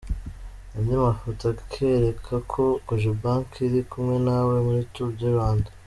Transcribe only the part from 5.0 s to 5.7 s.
du Rwanda.